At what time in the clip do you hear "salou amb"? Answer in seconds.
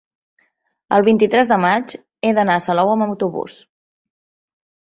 2.71-3.07